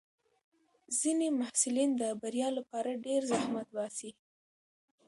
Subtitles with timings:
[0.99, 4.11] ځینې محصلین د بریا لپاره ډېر زحمت باسي.